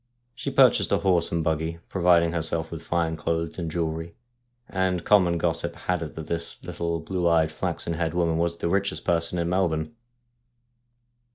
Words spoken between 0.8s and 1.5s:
a horse and